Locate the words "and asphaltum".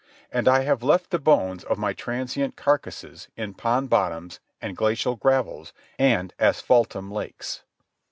5.99-7.11